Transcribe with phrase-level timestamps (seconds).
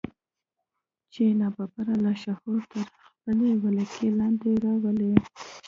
[1.13, 5.11] چې ناببره لاشعور تر خپلې ولکې لاندې راولي.